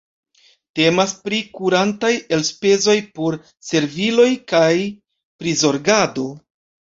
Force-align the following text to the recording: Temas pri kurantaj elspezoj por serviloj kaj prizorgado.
Temas 0.77 1.11
pri 1.25 1.41
kurantaj 1.57 2.09
elspezoj 2.37 2.95
por 3.19 3.37
serviloj 3.69 4.27
kaj 4.55 4.71
prizorgado. 5.45 6.27